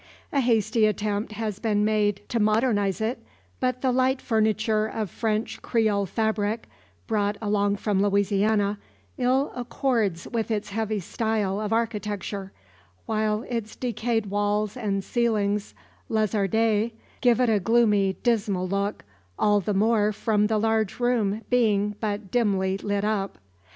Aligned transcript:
A 0.33 0.39
hasty 0.39 0.87
attempt 0.87 1.33
has 1.33 1.59
been 1.59 1.85
made 1.85 2.21
to 2.29 2.39
modernise 2.39 3.01
it; 3.01 3.23
but 3.59 3.81
the 3.83 3.91
light 3.91 4.19
furniture 4.19 4.87
of 4.87 5.11
French 5.11 5.61
Creole 5.61 6.07
fabric, 6.07 6.67
brought 7.05 7.37
along 7.39 7.75
from 7.75 8.01
Louisiana, 8.01 8.79
ill 9.19 9.51
accords 9.55 10.27
with 10.27 10.49
its 10.49 10.71
heavy 10.71 10.99
style 10.99 11.61
of 11.61 11.71
architecture, 11.71 12.51
while 13.05 13.43
its 13.47 13.75
decayed 13.75 14.25
walls 14.31 14.75
and 14.75 15.03
ceilings 15.03 15.75
lezardee, 16.09 16.93
give 17.21 17.39
it 17.39 17.49
a 17.51 17.59
gloomy 17.59 18.13
dismal 18.23 18.67
look, 18.67 19.03
all 19.37 19.59
the 19.59 19.75
more 19.75 20.11
from 20.11 20.47
the 20.47 20.57
large 20.57 20.99
room 20.99 21.43
being 21.51 21.95
but 21.99 22.31
dimly 22.31 22.75
lit 22.79 23.03
up. 23.05 23.37